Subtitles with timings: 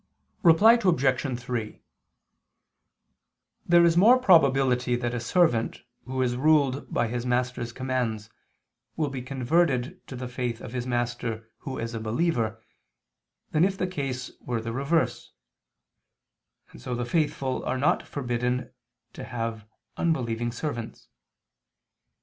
[0.41, 1.39] Reply Obj.
[1.39, 1.81] 3:
[3.67, 8.27] There is more probability that a servant who is ruled by his master's commands,
[8.95, 12.59] will be converted to the faith of his master who is a believer,
[13.51, 15.33] than if the case were the reverse:
[16.71, 18.71] and so the faithful are not forbidden
[19.13, 21.09] to have unbelieving servants.